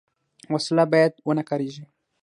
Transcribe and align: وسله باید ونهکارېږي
وسله 0.53 0.83
باید 0.93 1.13
ونهکارېږي 1.27 1.83